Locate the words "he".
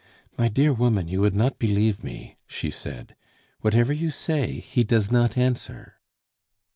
4.53-4.83